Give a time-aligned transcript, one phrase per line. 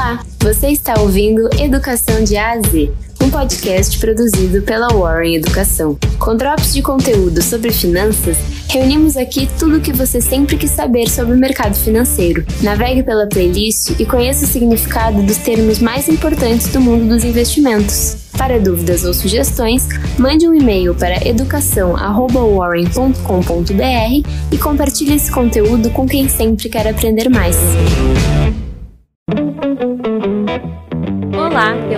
[0.00, 2.90] Olá, você está ouvindo Educação de A a Z,
[3.22, 5.98] um podcast produzido pela Warren Educação.
[6.18, 8.38] Com drops de conteúdo sobre finanças,
[8.70, 12.46] reunimos aqui tudo o que você sempre quis saber sobre o mercado financeiro.
[12.62, 18.16] Navegue pela playlist e conheça o significado dos termos mais importantes do mundo dos investimentos.
[18.38, 19.86] Para dúvidas ou sugestões,
[20.18, 27.58] mande um e-mail para educação@warren.com.br e compartilhe esse conteúdo com quem sempre quer aprender mais.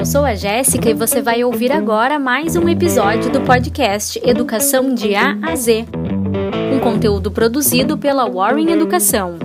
[0.03, 4.93] Eu sou a Jéssica e você vai ouvir agora mais um episódio do podcast Educação
[4.93, 5.85] de A a Z.
[6.75, 9.39] Um conteúdo produzido pela Warren Educação.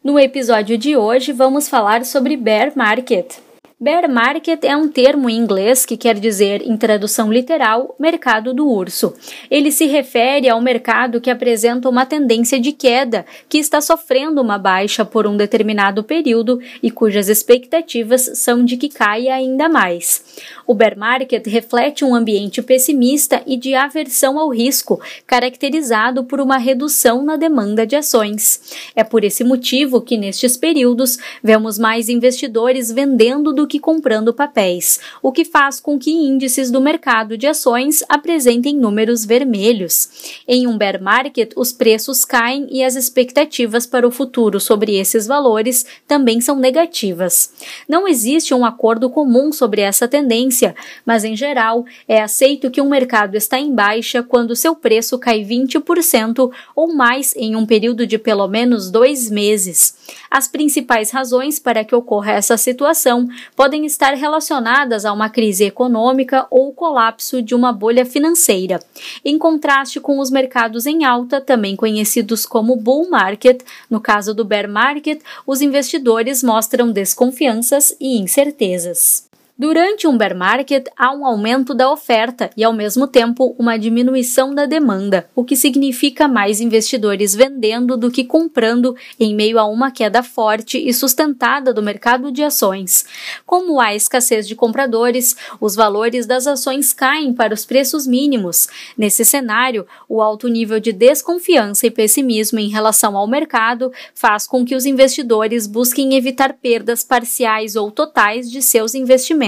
[0.00, 3.34] No episódio de hoje, vamos falar sobre bear market.
[3.80, 8.68] Bear market é um termo em inglês que quer dizer, em tradução literal, mercado do
[8.68, 9.12] urso.
[9.50, 14.58] Ele se refere ao mercado que apresenta uma tendência de queda, que está sofrendo uma
[14.58, 20.24] baixa por um determinado período e cujas expectativas são de que caia ainda mais.
[20.68, 26.58] O bear market reflete um ambiente pessimista e de aversão ao risco, caracterizado por uma
[26.58, 28.78] redução na demanda de ações.
[28.94, 35.00] É por esse motivo que, nestes períodos, vemos mais investidores vendendo do que comprando papéis,
[35.22, 40.08] o que faz com que índices do mercado de ações apresentem números vermelhos.
[40.46, 45.26] Em um bear market, os preços caem e as expectativas para o futuro sobre esses
[45.26, 47.52] valores também são negativas.
[47.88, 52.88] Não existe um acordo comum sobre essa tendência mas em geral é aceito que um
[52.88, 58.18] mercado está em baixa quando seu preço cai 20% ou mais em um período de
[58.18, 59.96] pelo menos dois meses.
[60.30, 66.46] As principais razões para que ocorra essa situação podem estar relacionadas a uma crise econômica
[66.50, 68.80] ou colapso de uma bolha financeira,
[69.24, 73.62] em contraste com os mercados em alta, também conhecidos como bull market.
[73.88, 79.33] No caso do bear market, os investidores mostram desconfianças e incertezas.
[79.56, 84.52] Durante um bear market, há um aumento da oferta e, ao mesmo tempo, uma diminuição
[84.52, 89.92] da demanda, o que significa mais investidores vendendo do que comprando em meio a uma
[89.92, 93.06] queda forte e sustentada do mercado de ações.
[93.46, 98.66] Como há escassez de compradores, os valores das ações caem para os preços mínimos.
[98.98, 104.64] Nesse cenário, o alto nível de desconfiança e pessimismo em relação ao mercado faz com
[104.64, 109.43] que os investidores busquem evitar perdas parciais ou totais de seus investimentos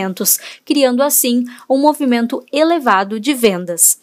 [0.64, 3.98] criando assim um movimento elevado de vendas.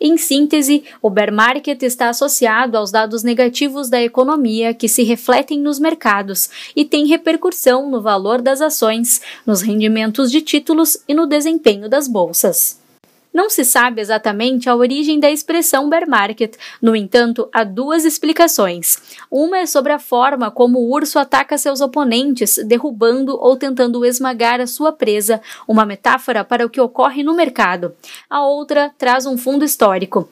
[0.00, 5.58] Em síntese, o bear market está associado aos dados negativos da economia que se refletem
[5.58, 11.26] nos mercados e tem repercussão no valor das ações, nos rendimentos de títulos e no
[11.26, 12.78] desempenho das bolsas.
[13.32, 18.96] Não se sabe exatamente a origem da expressão bear market, no entanto, há duas explicações.
[19.30, 24.60] Uma é sobre a forma como o urso ataca seus oponentes, derrubando ou tentando esmagar
[24.60, 27.94] a sua presa, uma metáfora para o que ocorre no mercado.
[28.28, 30.28] A outra traz um fundo histórico.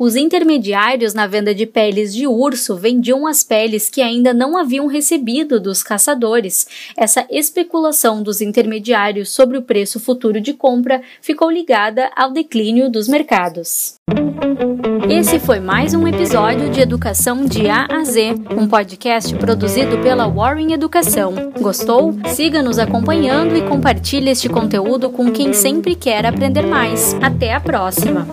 [0.00, 4.86] Os intermediários na venda de peles de urso vendiam as peles que ainda não haviam
[4.86, 6.66] recebido dos caçadores.
[6.96, 13.08] Essa especulação dos intermediários sobre o preço futuro de compra ficou ligada ao declínio dos
[13.08, 13.96] mercados.
[15.06, 20.26] Esse foi mais um episódio de Educação de A a Z, um podcast produzido pela
[20.26, 21.52] Warren Educação.
[21.60, 22.14] Gostou?
[22.28, 27.12] Siga nos acompanhando e compartilhe este conteúdo com quem sempre quer aprender mais.
[27.20, 28.26] Até a próxima!